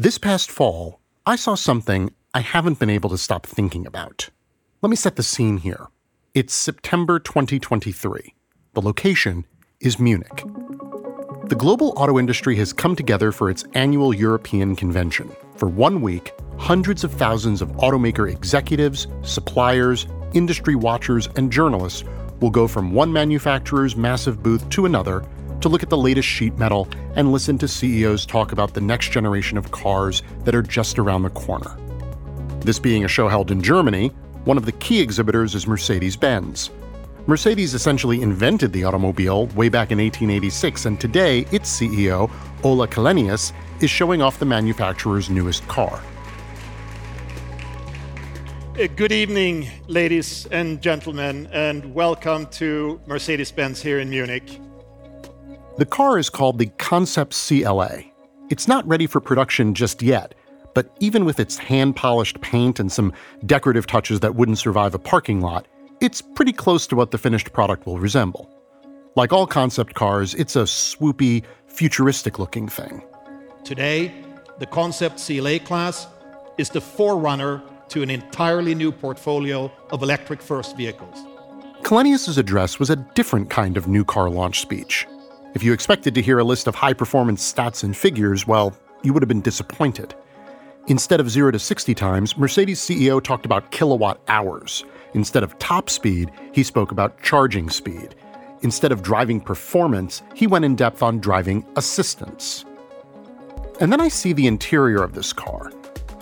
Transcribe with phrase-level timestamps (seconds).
[0.00, 4.30] This past fall, I saw something I haven't been able to stop thinking about.
[4.80, 5.88] Let me set the scene here.
[6.32, 8.34] It's September 2023.
[8.72, 9.44] The location
[9.78, 10.42] is Munich.
[11.48, 15.30] The global auto industry has come together for its annual European convention.
[15.56, 22.04] For one week, hundreds of thousands of automaker executives, suppliers, industry watchers, and journalists
[22.40, 25.22] will go from one manufacturer's massive booth to another
[25.60, 29.10] to look at the latest sheet metal and listen to CEOs talk about the next
[29.10, 31.76] generation of cars that are just around the corner.
[32.60, 34.08] This being a show held in Germany,
[34.44, 36.70] one of the key exhibitors is Mercedes Benz.
[37.26, 42.30] Mercedes essentially invented the automobile way back in 1886, and today its CEO,
[42.64, 46.02] Ola Källenius, is showing off the manufacturer's newest car.
[48.78, 54.58] Uh, good evening, ladies and gentlemen, and welcome to Mercedes Benz here in Munich.
[55.80, 58.02] The car is called the Concept CLA.
[58.50, 60.34] It's not ready for production just yet,
[60.74, 63.14] but even with its hand polished paint and some
[63.46, 65.66] decorative touches that wouldn't survive a parking lot,
[66.02, 68.46] it's pretty close to what the finished product will resemble.
[69.16, 73.02] Like all concept cars, it's a swoopy, futuristic looking thing.
[73.64, 74.12] Today,
[74.58, 76.08] the Concept CLA class
[76.58, 81.16] is the forerunner to an entirely new portfolio of electric first vehicles.
[81.84, 85.06] Källenius's address was a different kind of new car launch speech.
[85.52, 89.12] If you expected to hear a list of high performance stats and figures, well, you
[89.12, 90.14] would have been disappointed.
[90.86, 94.84] Instead of 0 to 60 times, Mercedes CEO talked about kilowatt hours.
[95.14, 98.14] Instead of top speed, he spoke about charging speed.
[98.62, 102.64] Instead of driving performance, he went in depth on driving assistance.
[103.80, 105.72] And then I see the interior of this car.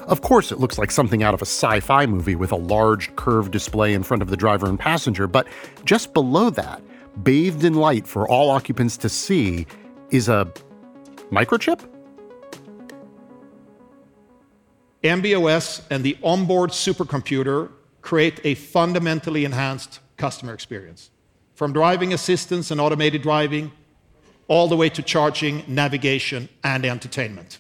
[0.06, 3.14] Of course, it looks like something out of a sci fi movie with a large
[3.16, 5.46] curved display in front of the driver and passenger, but
[5.84, 6.80] just below that,
[7.22, 9.66] bathed in light for all occupants to see,
[10.10, 10.52] is a
[11.30, 11.86] microchip?
[15.02, 17.70] MB.OS and the onboard supercomputer
[18.00, 21.10] create a fundamentally enhanced customer experience.
[21.54, 23.72] From driving assistance and automated driving,
[24.48, 27.58] all the way to charging, navigation, and entertainment.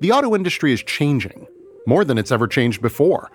[0.00, 1.46] The auto industry is changing,
[1.86, 3.30] more than it's ever changed before.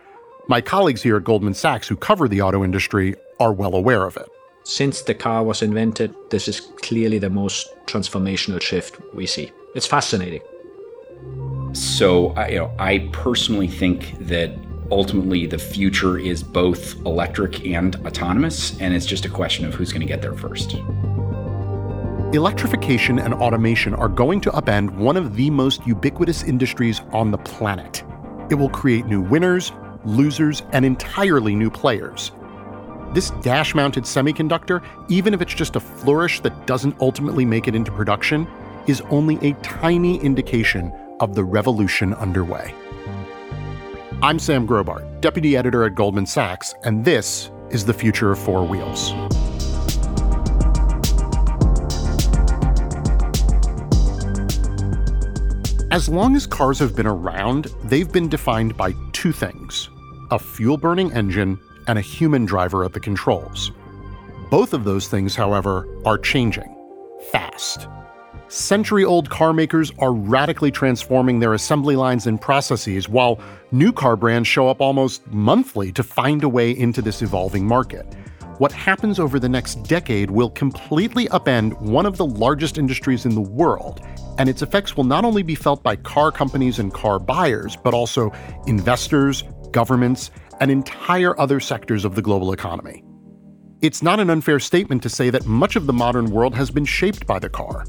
[0.48, 4.18] My colleagues here at Goldman Sachs who cover the auto industry are well aware of
[4.18, 4.28] it.
[4.69, 9.52] Since the car was invented, this is clearly the most transformational shift we see.
[9.74, 10.41] It's fascinating.
[11.74, 14.56] So, I, you know, I personally think that
[14.91, 19.91] ultimately the future is both electric and autonomous, and it's just a question of who's
[19.91, 20.75] going to get there first.
[22.36, 27.40] Electrification and automation are going to upend one of the most ubiquitous industries on the
[27.40, 28.03] planet.
[28.51, 29.72] It will create new winners,
[30.06, 32.34] losers, and entirely new players.
[33.12, 37.74] This dash mounted semiconductor, even if it's just a flourish that doesn't ultimately make it
[37.74, 38.47] into production,
[38.86, 42.75] is only a tiny indication of the revolution underway.
[44.22, 48.64] I'm Sam Grobart, Deputy Editor at Goldman Sachs, and this is the future of four
[48.64, 49.12] wheels.
[55.90, 59.90] As long as cars have been around, they've been defined by two things
[60.30, 61.59] a fuel burning engine
[61.90, 63.72] and a human driver at the controls.
[64.52, 66.76] Both of those things, however, are changing
[67.32, 67.88] fast.
[68.48, 73.40] Century old car makers are radically transforming their assembly lines and processes, while
[73.72, 78.06] new car brands show up almost monthly to find a way into this evolving market.
[78.60, 83.34] What happens over the next decade will completely upend one of the largest industries in
[83.34, 84.02] the world,
[84.38, 87.94] and its effects will not only be felt by car companies and car buyers, but
[87.94, 88.32] also
[88.68, 93.03] investors, governments, and entire other sectors of the global economy.
[93.81, 96.86] It's not an unfair statement to say that much of the modern world has been
[96.86, 97.86] shaped by the car.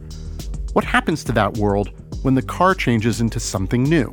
[0.73, 1.91] What happens to that world
[2.23, 4.13] when the car changes into something new?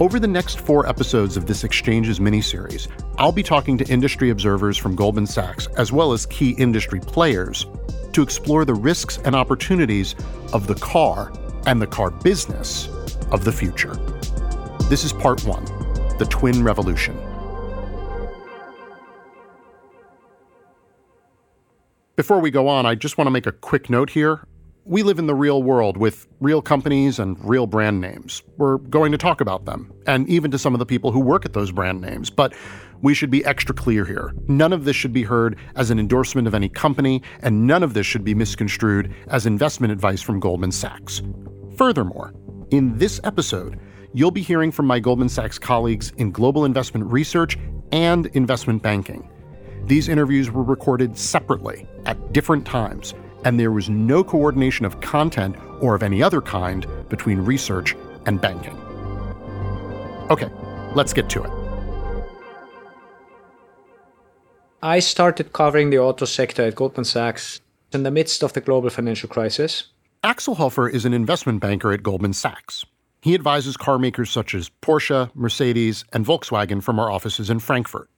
[0.00, 2.88] Over the next four episodes of this Exchanges miniseries,
[3.18, 7.66] I'll be talking to industry observers from Goldman Sachs as well as key industry players
[8.12, 10.14] to explore the risks and opportunities
[10.52, 11.32] of the car
[11.66, 12.88] and the car business
[13.30, 13.94] of the future.
[14.88, 15.64] This is part one
[16.24, 17.14] the twin revolution.
[22.16, 24.46] Before we go on, I just want to make a quick note here.
[24.86, 28.42] We live in the real world with real companies and real brand names.
[28.56, 31.44] We're going to talk about them, and even to some of the people who work
[31.44, 32.30] at those brand names.
[32.30, 32.54] But
[33.02, 34.32] we should be extra clear here.
[34.48, 37.92] None of this should be heard as an endorsement of any company, and none of
[37.92, 41.20] this should be misconstrued as investment advice from Goldman Sachs.
[41.76, 42.32] Furthermore,
[42.70, 43.78] in this episode,
[44.14, 47.58] you'll be hearing from my Goldman Sachs colleagues in global investment research
[47.92, 49.28] and investment banking.
[49.86, 53.12] These interviews were recorded separately at different times,
[53.44, 57.94] and there was no coordination of content or of any other kind between research
[58.24, 58.78] and banking.
[60.30, 60.48] Okay,
[60.94, 61.50] let's get to it.
[64.82, 67.60] I started covering the auto sector at Goldman Sachs
[67.92, 69.88] in the midst of the global financial crisis.
[70.22, 72.84] Axel Hofer is an investment banker at Goldman Sachs.
[73.24, 78.10] He advises car makers such as Porsche, Mercedes, and Volkswagen from our offices in Frankfurt.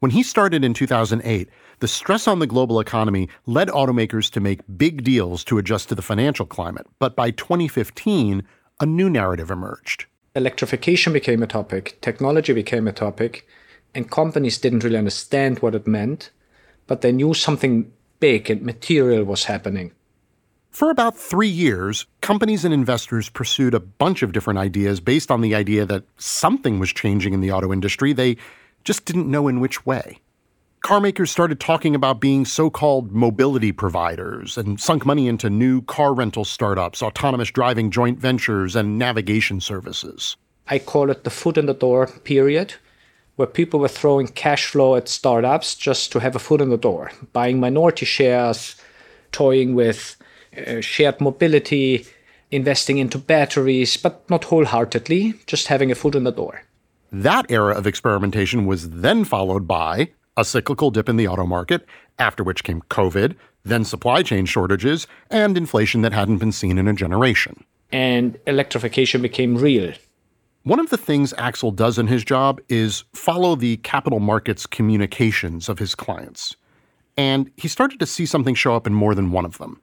[0.00, 1.48] When he started in 2008,
[1.78, 5.94] the stress on the global economy led automakers to make big deals to adjust to
[5.94, 6.86] the financial climate.
[6.98, 8.42] But by 2015,
[8.78, 10.04] a new narrative emerged.
[10.34, 13.48] Electrification became a topic, technology became a topic,
[13.94, 16.32] and companies didn't really understand what it meant,
[16.86, 17.90] but they knew something
[18.20, 19.92] big and material was happening.
[20.70, 25.40] For about three years, companies and investors pursued a bunch of different ideas based on
[25.40, 28.12] the idea that something was changing in the auto industry.
[28.12, 28.36] They
[28.84, 30.18] just didn't know in which way.
[30.84, 36.14] Carmakers started talking about being so called mobility providers and sunk money into new car
[36.14, 40.36] rental startups, autonomous driving joint ventures, and navigation services.
[40.68, 42.74] I call it the foot in the door period,
[43.36, 46.76] where people were throwing cash flow at startups just to have a foot in the
[46.76, 48.76] door, buying minority shares,
[49.32, 50.16] toying with
[50.66, 52.06] uh, shared mobility,
[52.50, 56.62] investing into batteries, but not wholeheartedly, just having a foot in the door.
[57.10, 61.84] That era of experimentation was then followed by a cyclical dip in the auto market,
[62.18, 63.34] after which came COVID,
[63.64, 67.64] then supply chain shortages, and inflation that hadn't been seen in a generation.
[67.90, 69.92] And electrification became real.
[70.62, 75.68] One of the things Axel does in his job is follow the capital markets communications
[75.68, 76.56] of his clients.
[77.16, 79.80] And he started to see something show up in more than one of them.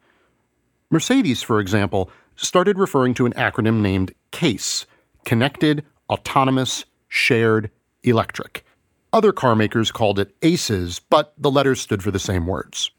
[0.91, 4.85] Mercedes, for example, started referring to an acronym named CASE
[5.25, 7.71] Connected, Autonomous, shared,
[8.03, 8.63] electric.
[9.11, 12.91] Other car makers called it ACES, but the letters stood for the same words.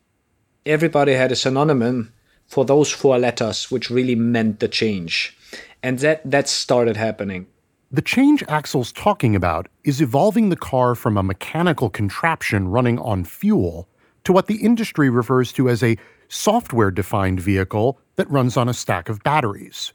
[0.65, 2.13] Everybody had a synonym
[2.47, 5.37] for those four letters, which really meant the change.
[5.83, 7.47] And that, that started happening.
[7.93, 13.25] The change Axel's talking about is evolving the car from a mechanical contraption running on
[13.25, 13.89] fuel
[14.25, 15.97] to what the industry refers to as a
[16.29, 19.93] software defined vehicle that runs on a stack of batteries.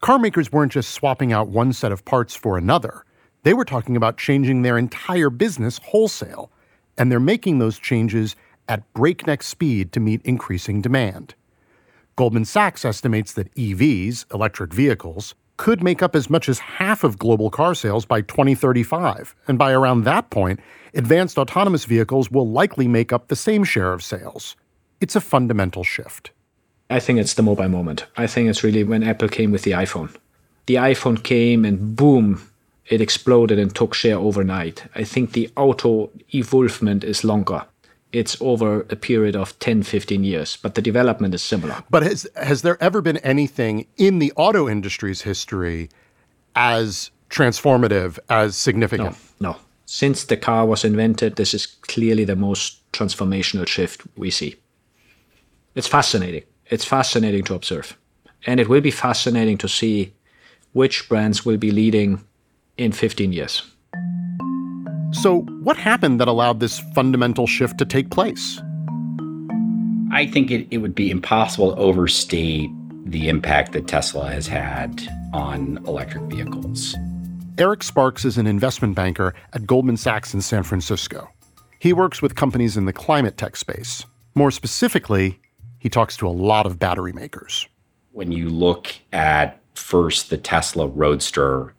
[0.00, 3.04] Car makers weren't just swapping out one set of parts for another.
[3.44, 6.50] They were talking about changing their entire business wholesale,
[6.98, 8.36] and they're making those changes
[8.68, 11.34] at breakneck speed to meet increasing demand.
[12.16, 17.18] Goldman Sachs estimates that EVs, electric vehicles, could make up as much as half of
[17.18, 20.60] global car sales by 2035, and by around that point,
[20.94, 24.56] advanced autonomous vehicles will likely make up the same share of sales.
[25.02, 26.30] It's a fundamental shift.
[26.88, 28.06] I think it's the mobile moment.
[28.16, 30.14] I think it's really when Apple came with the iPhone.
[30.66, 32.48] The iPhone came and boom,
[32.86, 34.84] it exploded and took share overnight.
[34.94, 37.64] I think the auto evolvement is longer.
[38.12, 41.82] It's over a period of 10, 15 years, but the development is similar.
[41.90, 45.88] But has, has there ever been anything in the auto industry's history
[46.54, 49.16] as transformative, as significant?
[49.40, 49.56] No, no.
[49.86, 54.56] Since the car was invented, this is clearly the most transformational shift we see.
[55.74, 56.44] It's fascinating.
[56.66, 57.96] It's fascinating to observe.
[58.46, 60.12] And it will be fascinating to see
[60.72, 62.24] which brands will be leading
[62.76, 63.62] in 15 years.
[65.12, 68.60] So, what happened that allowed this fundamental shift to take place?
[70.10, 72.70] I think it, it would be impossible to overstate
[73.04, 75.02] the impact that Tesla has had
[75.32, 76.94] on electric vehicles.
[77.58, 81.30] Eric Sparks is an investment banker at Goldman Sachs in San Francisco.
[81.78, 84.06] He works with companies in the climate tech space.
[84.34, 85.41] More specifically,
[85.82, 87.66] he talks to a lot of battery makers.
[88.12, 91.74] When you look at first the Tesla Roadster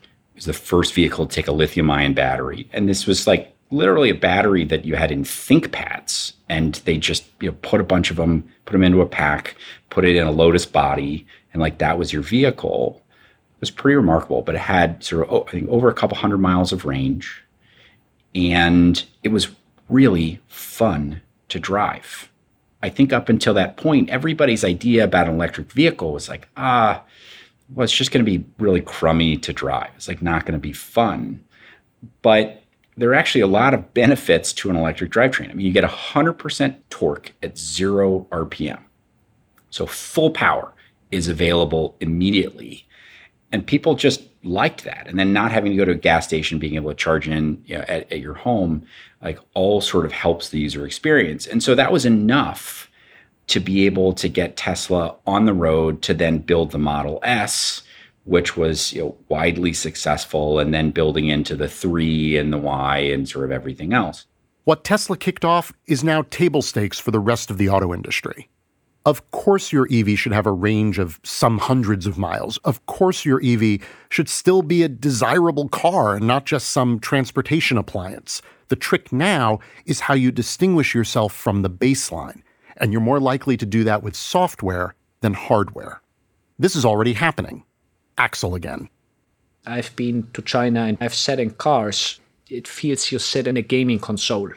[0.00, 2.70] it was the first vehicle to take a lithium ion battery.
[2.72, 6.34] And this was like literally a battery that you had in ThinkPads.
[6.48, 9.56] And they just you know, put a bunch of them, put them into a pack,
[9.90, 13.02] put it in a Lotus body, and like that was your vehicle.
[13.56, 16.16] It was pretty remarkable, but it had sort of, oh, I think, over a couple
[16.16, 17.42] hundred miles of range.
[18.32, 19.48] And it was
[19.88, 22.30] really fun to drive.
[22.82, 27.02] I think up until that point, everybody's idea about an electric vehicle was like, ah,
[27.74, 29.90] well, it's just going to be really crummy to drive.
[29.96, 31.44] It's like not going to be fun.
[32.22, 32.62] But
[32.96, 35.50] there are actually a lot of benefits to an electric drivetrain.
[35.50, 38.80] I mean, you get 100% torque at zero RPM.
[39.70, 40.72] So full power
[41.10, 42.86] is available immediately.
[43.52, 45.06] And people just liked that.
[45.08, 47.62] And then not having to go to a gas station, being able to charge in
[47.66, 48.84] you know, at, at your home,
[49.22, 51.46] like all sort of helps the user experience.
[51.46, 52.90] And so that was enough
[53.48, 57.82] to be able to get Tesla on the road to then build the Model S,
[58.24, 62.98] which was you know, widely successful, and then building into the three and the Y
[62.98, 64.26] and sort of everything else.
[64.64, 68.48] What Tesla kicked off is now table stakes for the rest of the auto industry.
[69.06, 72.58] Of course, your EV should have a range of some hundreds of miles.
[72.58, 73.80] Of course, your EV
[74.10, 78.42] should still be a desirable car and not just some transportation appliance.
[78.68, 82.42] The trick now is how you distinguish yourself from the baseline,
[82.76, 86.02] and you're more likely to do that with software than hardware.
[86.58, 87.64] This is already happening.
[88.18, 88.90] Axel again.
[89.66, 92.20] I've been to China and I've sat in cars.
[92.48, 94.50] It feels you sit in a gaming console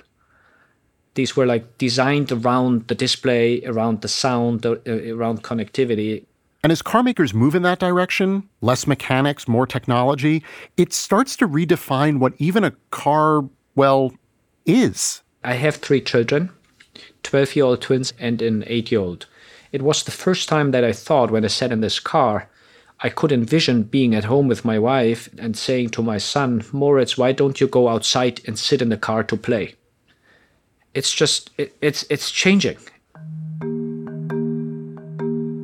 [1.15, 6.25] these were like designed around the display, around the sound, uh, around connectivity.
[6.63, 10.43] And as car makers move in that direction, less mechanics, more technology,
[10.77, 13.43] it starts to redefine what even a car,
[13.75, 14.13] well,
[14.65, 15.21] is.
[15.43, 16.51] I have three children
[17.23, 19.25] 12 year old twins and an 8 year old.
[19.71, 22.49] It was the first time that I thought when I sat in this car,
[23.01, 27.17] I could envision being at home with my wife and saying to my son, Moritz,
[27.17, 29.75] why don't you go outside and sit in the car to play?
[30.93, 32.77] It's just it, it's it's changing.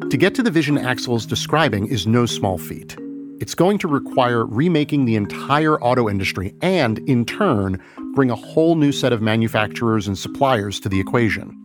[0.10, 2.98] To get to the vision Axel's describing is no small feat.
[3.40, 7.82] It's going to require remaking the entire auto industry and, in turn,
[8.16, 11.56] bring a whole new set of manufacturers and suppliers to the equation.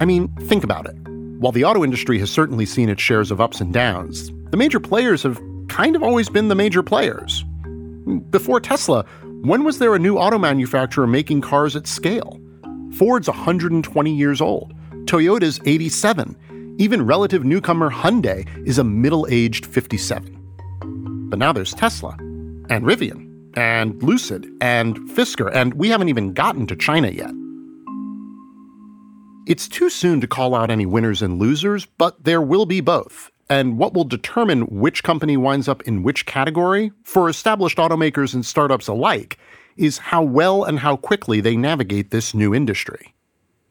[0.00, 0.96] I mean, think about it.
[1.38, 4.80] While the auto industry has certainly seen its shares of ups and downs, the major
[4.80, 7.44] players have kind of always been the major players.
[8.30, 9.06] Before Tesla,
[9.42, 12.40] when was there a new auto manufacturer making cars at scale?
[12.96, 14.72] Ford's 120 years old.
[15.06, 16.76] Toyota's 87.
[16.78, 20.38] Even relative newcomer Hyundai is a middle aged 57.
[21.28, 22.12] But now there's Tesla,
[22.70, 27.32] and Rivian, and Lucid, and Fisker, and we haven't even gotten to China yet.
[29.46, 33.30] It's too soon to call out any winners and losers, but there will be both.
[33.50, 38.46] And what will determine which company winds up in which category, for established automakers and
[38.46, 39.38] startups alike,
[39.76, 43.14] is how well and how quickly they navigate this new industry.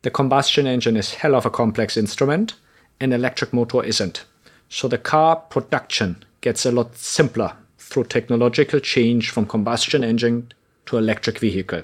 [0.01, 2.55] The combustion engine is hell of a complex instrument,
[2.99, 4.25] an electric motor isn't.
[4.69, 10.51] So the car production gets a lot simpler through technological change from combustion engine
[10.87, 11.83] to electric vehicle.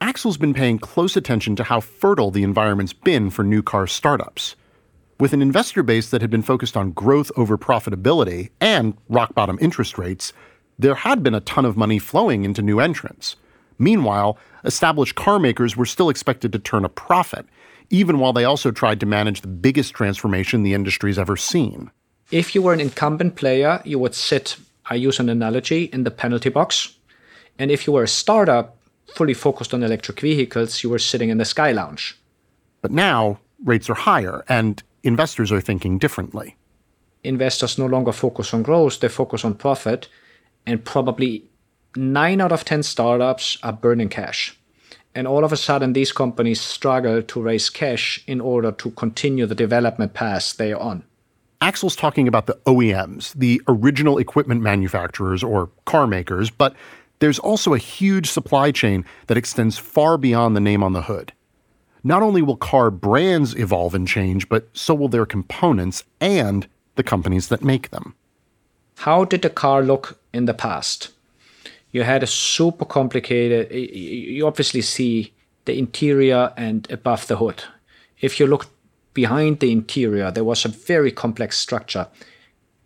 [0.00, 4.54] Axel's been paying close attention to how fertile the environment's been for new car startups.
[5.18, 9.58] With an investor base that had been focused on growth over profitability and rock bottom
[9.60, 10.32] interest rates,
[10.78, 13.34] there had been a ton of money flowing into new entrants.
[13.78, 17.46] Meanwhile, established car makers were still expected to turn a profit,
[17.90, 21.90] even while they also tried to manage the biggest transformation the industry's ever seen.
[22.30, 24.56] If you were an incumbent player, you would sit,
[24.90, 26.96] I use an analogy, in the penalty box.
[27.58, 28.76] And if you were a startup
[29.14, 32.18] fully focused on electric vehicles, you were sitting in the Sky Lounge.
[32.82, 36.56] But now, rates are higher, and investors are thinking differently.
[37.24, 40.08] Investors no longer focus on growth, they focus on profit,
[40.66, 41.44] and probably
[41.96, 44.56] nine out of 10 startups are burning cash.
[45.14, 49.46] And all of a sudden, these companies struggle to raise cash in order to continue
[49.46, 51.04] the development path they are on.
[51.60, 56.76] Axel's talking about the OEMs, the original equipment manufacturers or car makers, but
[57.18, 61.32] there's also a huge supply chain that extends far beyond the name on the hood.
[62.04, 67.02] Not only will car brands evolve and change, but so will their components and the
[67.02, 68.14] companies that make them.
[68.98, 71.10] How did the car look in the past?
[71.90, 75.32] You had a super complicated you obviously see
[75.64, 77.62] the interior and above the hood.
[78.20, 78.66] If you look
[79.14, 82.08] behind the interior there was a very complex structure.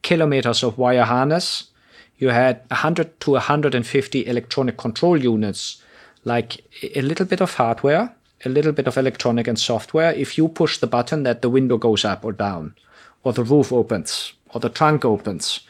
[0.02, 1.71] Kilometers of wire harness.
[2.18, 5.82] You had 100 to 150 electronic control units
[6.25, 10.12] like a little bit of hardware a little bit of electronic and software.
[10.12, 12.75] If you push the button that the window goes up or down
[13.23, 15.61] or the roof opens or the trunk opens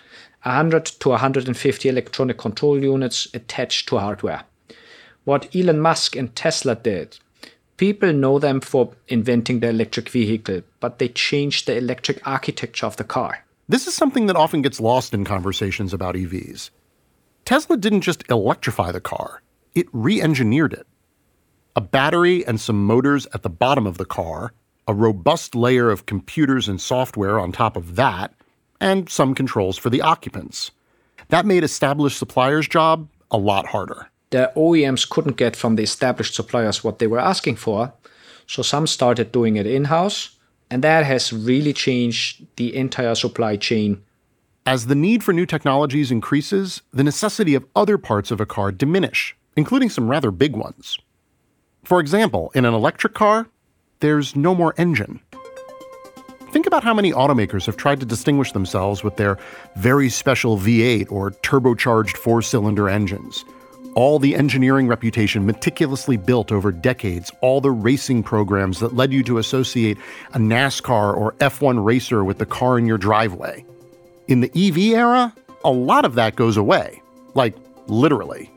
[0.43, 4.45] 100 to 150 electronic control units attached to hardware.
[5.25, 7.19] What Elon Musk and Tesla did,
[7.77, 12.97] people know them for inventing the electric vehicle, but they changed the electric architecture of
[12.97, 13.45] the car.
[13.69, 16.71] This is something that often gets lost in conversations about EVs.
[17.45, 19.43] Tesla didn't just electrify the car,
[19.75, 20.87] it re engineered it.
[21.75, 24.53] A battery and some motors at the bottom of the car,
[24.87, 28.35] a robust layer of computers and software on top of that,
[28.83, 30.73] and some controls for the occupants.
[31.29, 34.09] That made established suppliers' job a lot harder.
[34.31, 37.95] The OEMs couldn't get from the established suppliers what they were asking for,
[38.47, 40.37] so some started doing it in house,
[40.69, 44.03] and that has really changed the entire supply chain.
[44.67, 48.73] As the need for new technologies increases, the necessity of other parts of a car
[48.73, 50.99] diminish, including some rather big ones.
[51.85, 53.47] For example, in an electric car,
[54.01, 55.21] there's no more engine.
[56.73, 59.37] About how many automakers have tried to distinguish themselves with their
[59.77, 63.45] very special V8 or turbocharged four cylinder engines.
[63.95, 69.23] all the engineering reputation meticulously built over decades, all the racing programs that led you
[69.23, 69.99] to associate
[70.33, 73.63] a NASCAR or F1 racer with the car in your driveway.
[74.29, 75.35] In the EV era,
[75.67, 77.03] a lot of that goes away.
[77.35, 77.55] Like,
[77.87, 78.51] literally.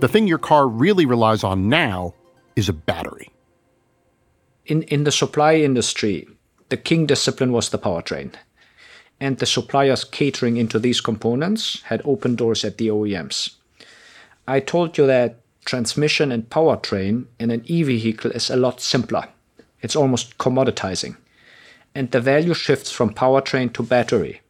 [0.00, 2.12] The thing your car really relies on now
[2.56, 3.30] is a battery.
[4.66, 6.28] In, in the supply industry,
[6.68, 8.32] the king discipline was the powertrain.
[9.20, 13.54] And the suppliers catering into these components had open doors at the OEMs.
[14.46, 19.28] I told you that transmission and powertrain in an e vehicle is a lot simpler.
[19.82, 21.16] It's almost commoditizing.
[21.94, 24.40] And the value shifts from powertrain to battery.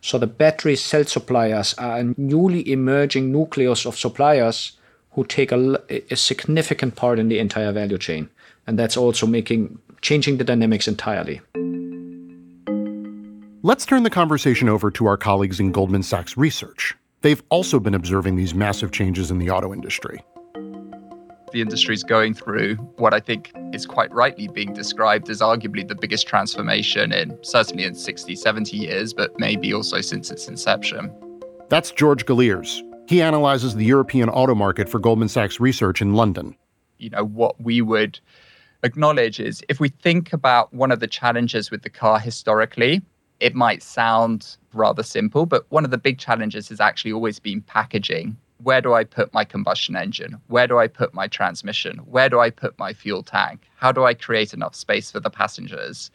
[0.00, 4.72] So the battery cell suppliers are a newly emerging nucleus of suppliers
[5.12, 5.80] who take a,
[6.10, 8.28] a significant part in the entire value chain.
[8.66, 11.40] And that's also making changing the dynamics entirely.
[13.62, 16.94] Let's turn the conversation over to our colleagues in Goldman Sachs Research.
[17.22, 20.22] They've also been observing these massive changes in the auto industry.
[21.52, 25.88] The industry is going through what I think is quite rightly being described as arguably
[25.88, 31.10] the biggest transformation in certainly in 60, 70 years, but maybe also since its inception.
[31.70, 32.82] That's George Galliers.
[33.08, 36.56] He analyzes the European auto market for Goldman Sachs Research in London.
[36.98, 38.20] You know, what we would
[38.84, 43.02] acknowledge is if we think about one of the challenges with the car historically,
[43.40, 47.62] it might sound rather simple, but one of the big challenges has actually always been
[47.62, 48.36] packaging.
[48.58, 50.40] Where do I put my combustion engine?
[50.46, 51.98] Where do I put my transmission?
[51.98, 53.62] Where do I put my fuel tank?
[53.76, 56.10] How do I create enough space for the passengers?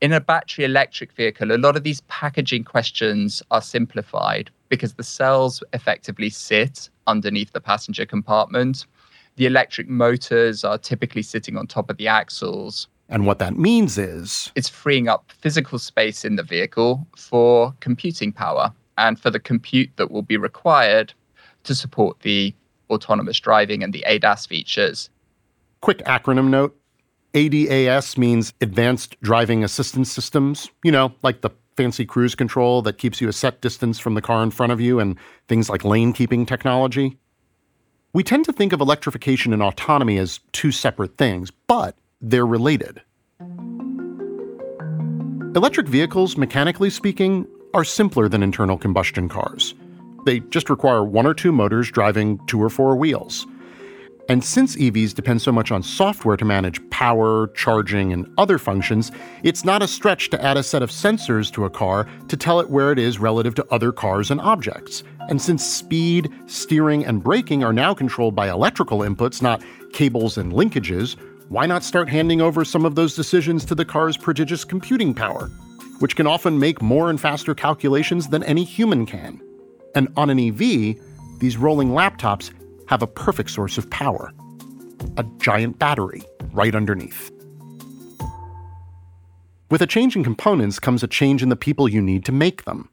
[0.00, 5.02] In a battery electric vehicle, a lot of these packaging questions are simplified because the
[5.02, 8.86] cells effectively sit underneath the passenger compartment.
[9.38, 12.88] The electric motors are typically sitting on top of the axles.
[13.08, 18.32] And what that means is it's freeing up physical space in the vehicle for computing
[18.32, 21.12] power and for the compute that will be required
[21.62, 22.52] to support the
[22.90, 25.08] autonomous driving and the ADAS features.
[25.82, 26.76] Quick acronym note
[27.32, 33.20] ADAS means Advanced Driving Assistance Systems, you know, like the fancy cruise control that keeps
[33.20, 35.16] you a set distance from the car in front of you and
[35.46, 37.16] things like lane keeping technology.
[38.14, 43.02] We tend to think of electrification and autonomy as two separate things, but they're related.
[45.54, 49.74] Electric vehicles, mechanically speaking, are simpler than internal combustion cars.
[50.24, 53.46] They just require one or two motors driving two or four wheels.
[54.30, 59.10] And since EVs depend so much on software to manage power, charging, and other functions,
[59.42, 62.60] it's not a stretch to add a set of sensors to a car to tell
[62.60, 65.02] it where it is relative to other cars and objects.
[65.28, 69.62] And since speed, steering, and braking are now controlled by electrical inputs, not
[69.92, 71.16] cables and linkages,
[71.48, 75.48] why not start handing over some of those decisions to the car's prodigious computing power,
[75.98, 79.40] which can often make more and faster calculations than any human can?
[79.94, 80.96] And on an EV,
[81.38, 82.52] these rolling laptops
[82.88, 84.32] have a perfect source of power
[85.16, 87.30] a giant battery right underneath.
[89.70, 92.64] With a change in components comes a change in the people you need to make
[92.64, 92.88] them.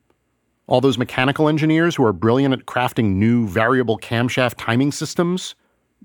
[0.67, 5.55] All those mechanical engineers who are brilliant at crafting new variable camshaft timing systems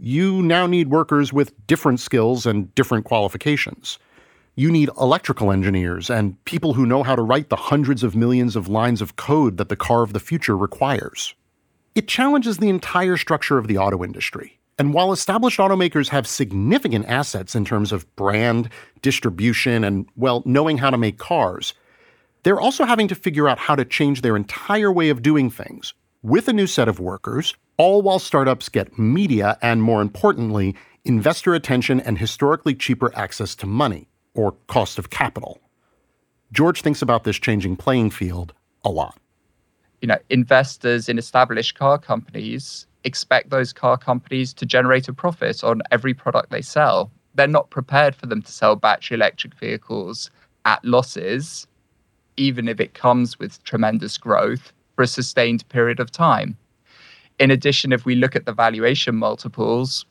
[0.03, 3.99] you now need workers with different skills and different qualifications.
[4.57, 8.57] You need electrical engineers and people who know how to write the hundreds of millions
[8.57, 11.35] of lines of code that the car of the future requires.
[11.94, 14.59] It challenges the entire structure of the auto industry.
[14.79, 18.70] And while established automakers have significant assets in terms of brand,
[19.03, 21.75] distribution, and, well, knowing how to make cars,
[22.42, 25.94] they're also having to figure out how to change their entire way of doing things
[26.22, 30.74] with a new set of workers, all while startups get media and, more importantly,
[31.05, 35.61] investor attention and historically cheaper access to money, or cost of capital.
[36.53, 38.53] George thinks about this changing playing field
[38.85, 39.16] a lot.
[40.03, 45.64] You know, investors in established car companies expect those car companies to generate a profit
[45.64, 47.11] on every product they sell.
[47.35, 50.31] They're not prepared for them to sell battery electric vehicles
[50.64, 51.66] at losses,
[52.40, 56.57] even if it comes with tremendous growth for a sustained period of time.
[57.38, 60.07] In addition, if we look at the valuation multiples,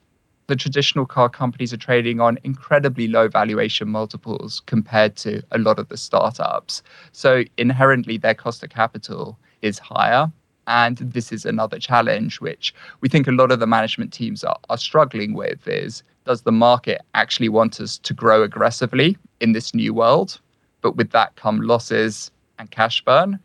[0.45, 5.79] the traditional car companies are trading on incredibly low valuation multiples compared to a lot
[5.79, 6.83] of the startups.
[7.11, 10.31] So inherently, their cost of capital is higher.
[10.67, 14.59] And this is another challenge which we think a lot of the management teams are,
[14.69, 19.73] are struggling with is does the market actually want us to grow aggressively in this
[19.73, 20.39] new world?
[20.81, 23.39] But with that come losses and cash burn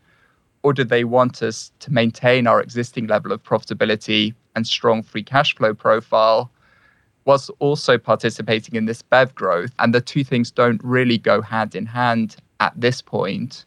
[0.65, 5.21] or do they want us to maintain our existing level of profitability and strong free
[5.21, 6.49] cash flow profile
[7.25, 9.69] whilst also participating in this BEV growth?
[9.77, 13.63] And the two things don't really go hand in hand at this point,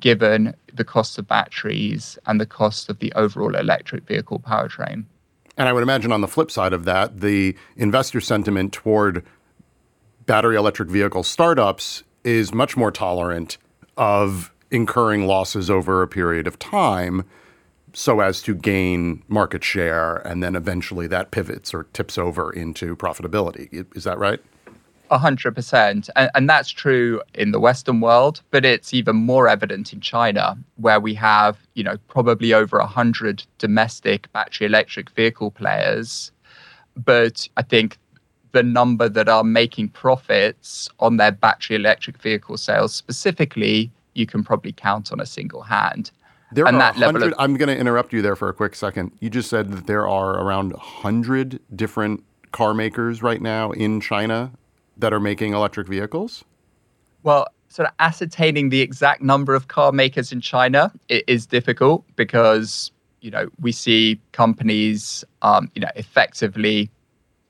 [0.00, 5.04] given the cost of batteries and the cost of the overall electric vehicle powertrain.
[5.56, 9.24] And I would imagine on the flip side of that, the investor sentiment toward
[10.26, 13.58] battery electric vehicle startups is much more tolerant
[13.96, 17.24] of incurring losses over a period of time
[17.92, 22.96] so as to gain market share and then eventually that pivots or tips over into
[22.96, 23.84] profitability.
[23.94, 24.40] Is that right?
[25.10, 26.08] 100%.
[26.16, 30.56] And, and that's true in the Western world, but it's even more evident in China,
[30.76, 36.32] where we have, you know, probably over 100 domestic battery electric vehicle players.
[36.96, 37.98] But I think
[38.52, 44.44] the number that are making profits on their battery electric vehicle sales specifically, you can
[44.44, 46.10] probably count on a single hand.
[46.52, 48.74] There and are that level of- I'm going to interrupt you there for a quick
[48.74, 49.12] second.
[49.20, 54.52] You just said that there are around 100 different car makers right now in China
[54.98, 56.44] that are making electric vehicles?
[57.22, 62.92] Well, sort of ascertaining the exact number of car makers in China is difficult because
[63.20, 66.90] you know we see companies um, you know effectively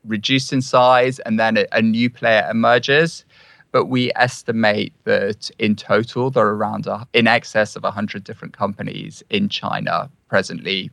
[0.05, 3.25] reduce in size and then a, a new player emerges
[3.73, 8.55] but we estimate that in total there are around a, in excess of 100 different
[8.55, 10.91] companies in China presently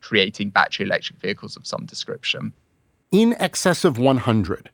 [0.00, 2.52] creating battery electric vehicles of some description.
[3.10, 4.70] In excess of 100.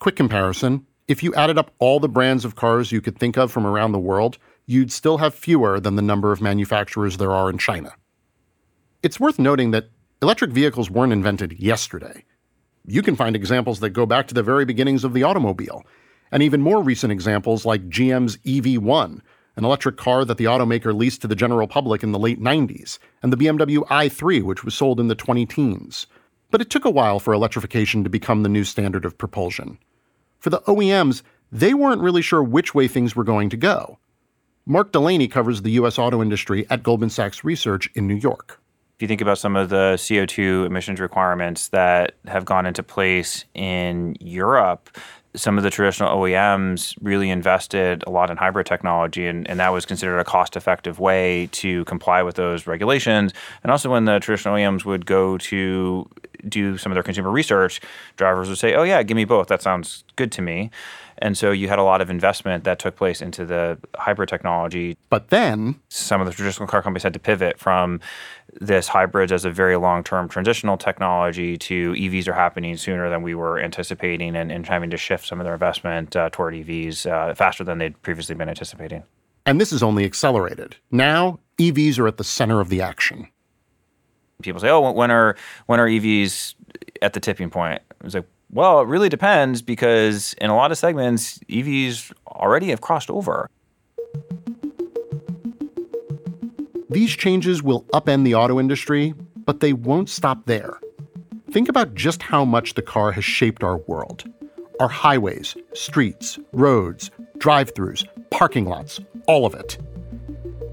[0.00, 3.50] Quick comparison if you added up all the brands of cars you could think of
[3.50, 7.50] from around the world, you'd still have fewer than the number of manufacturers there are
[7.50, 7.92] in China.
[9.02, 9.90] It's worth noting that
[10.22, 12.24] electric vehicles weren't invented yesterday.
[12.86, 15.84] You can find examples that go back to the very beginnings of the automobile,
[16.32, 19.20] and even more recent examples like GM's EV1,
[19.56, 22.98] an electric car that the automaker leased to the general public in the late 90s,
[23.22, 26.06] and the BMW i3, which was sold in the 20 teens.
[26.50, 29.78] But it took a while for electrification to become the new standard of propulsion.
[30.38, 33.98] For the OEMs, they weren't really sure which way things were going to go.
[34.66, 35.98] Mark Delaney covers the U.S.
[35.98, 38.59] auto industry at Goldman Sachs Research in New York.
[39.00, 43.46] If you think about some of the CO2 emissions requirements that have gone into place
[43.54, 44.94] in Europe,
[45.34, 49.70] some of the traditional OEMs really invested a lot in hybrid technology, and, and that
[49.70, 53.32] was considered a cost effective way to comply with those regulations.
[53.62, 56.06] And also, when the traditional OEMs would go to
[56.48, 57.80] do some of their consumer research,
[58.16, 59.48] drivers would say, Oh, yeah, give me both.
[59.48, 60.70] That sounds good to me.
[61.18, 64.96] And so you had a lot of investment that took place into the hybrid technology.
[65.10, 68.00] But then some of the traditional car companies had to pivot from
[68.60, 73.22] this hybrids as a very long term transitional technology to EVs are happening sooner than
[73.22, 77.10] we were anticipating and, and having to shift some of their investment uh, toward EVs
[77.10, 79.02] uh, faster than they'd previously been anticipating.
[79.46, 80.76] And this is only accelerated.
[80.90, 83.28] Now, EVs are at the center of the action.
[84.40, 86.54] People say, "Oh, when are when are EVs
[87.02, 90.78] at the tipping point?" It's like, well, it really depends because in a lot of
[90.78, 93.48] segments, EVs already have crossed over.
[96.88, 100.80] These changes will upend the auto industry, but they won't stop there.
[101.52, 104.24] Think about just how much the car has shaped our world.
[104.80, 108.98] Our highways, streets, roads, drive throughs, parking lots,
[109.28, 109.78] all of it.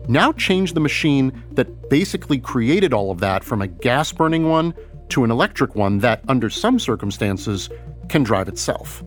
[0.07, 4.73] Now change the machine that basically created all of that from a gas burning one
[5.09, 7.69] to an electric one that, under some circumstances,
[8.07, 9.03] can drive itself.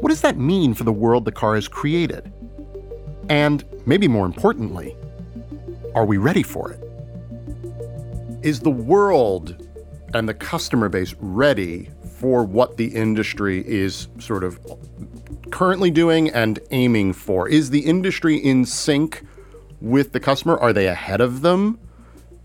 [0.00, 2.32] What does that mean for the world the car has created?
[3.28, 4.96] And, maybe more importantly,
[5.94, 6.80] are we ready for it?
[8.42, 9.66] Is the world
[10.14, 14.60] and the customer base ready for what the industry is sort of
[15.50, 17.48] currently doing and aiming for?
[17.48, 19.24] Is the industry in sync
[19.80, 20.56] with the customer?
[20.56, 21.78] Are they ahead of them?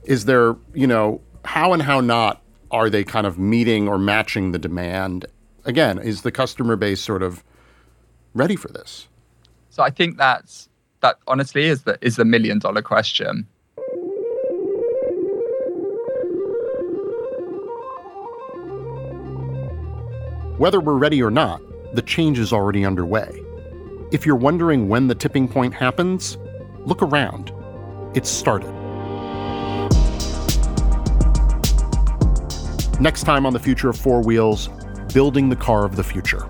[0.04, 2.42] Is there, you know, how and how not
[2.72, 5.26] are they kind of meeting or matching the demand?
[5.66, 7.44] Again, is the customer base sort of
[8.34, 9.08] ready for this?
[9.70, 10.70] So I think that's
[11.02, 13.48] that honestly is the is the million dollar question.
[20.58, 21.62] Whether we're ready or not,
[21.96, 23.30] the change is already underway.
[24.12, 26.38] If you're wondering when the tipping point happens,
[26.86, 27.52] look around.
[28.14, 28.72] It's started.
[33.00, 34.70] Next time on The Future of Four Wheels,
[35.14, 36.48] building the car of the future.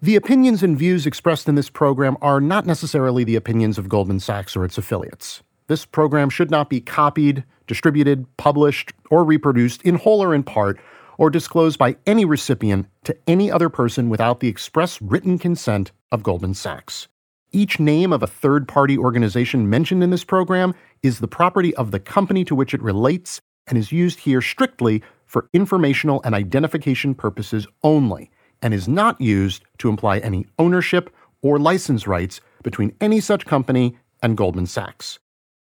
[0.00, 4.18] The opinions and views expressed in this program are not necessarily the opinions of Goldman
[4.18, 5.44] Sachs or its affiliates.
[5.66, 10.78] This program should not be copied, distributed, published, or reproduced in whole or in part
[11.18, 16.22] or disclosed by any recipient to any other person without the express written consent of
[16.22, 17.08] Goldman Sachs.
[17.52, 21.90] Each name of a third party organization mentioned in this program is the property of
[21.90, 27.14] the company to which it relates and is used here strictly for informational and identification
[27.14, 33.20] purposes only, and is not used to imply any ownership or license rights between any
[33.20, 35.18] such company and Goldman Sachs.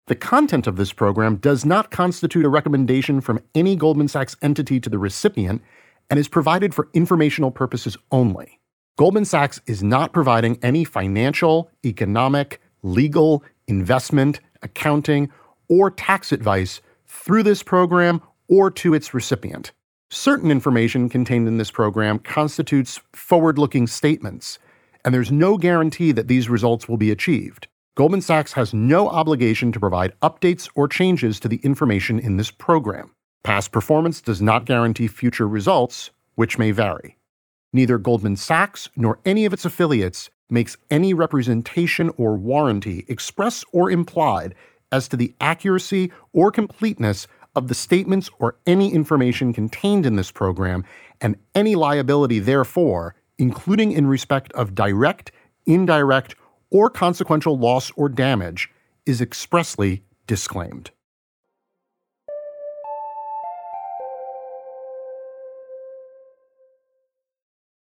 [0.07, 4.81] The content of this program does not constitute a recommendation from any Goldman Sachs entity
[4.81, 5.61] to the recipient
[6.09, 8.59] and is provided for informational purposes only.
[8.97, 15.31] Goldman Sachs is not providing any financial, economic, legal, investment, accounting,
[15.69, 19.71] or tax advice through this program or to its recipient.
[20.09, 24.59] Certain information contained in this program constitutes forward looking statements,
[25.05, 27.67] and there's no guarantee that these results will be achieved.
[27.95, 32.49] Goldman Sachs has no obligation to provide updates or changes to the information in this
[32.49, 33.11] program.
[33.43, 37.19] Past performance does not guarantee future results, which may vary.
[37.71, 43.91] Neither Goldman Sachs nor any of its affiliates makes any representation or warranty, express or
[43.91, 44.55] implied,
[44.91, 50.31] as to the accuracy or completeness of the statements or any information contained in this
[50.31, 50.83] program,
[51.21, 55.31] and any liability therefore, including in respect of direct,
[55.67, 56.33] indirect,
[56.73, 58.69] or consequential loss or damage
[59.05, 60.91] is expressly disclaimed.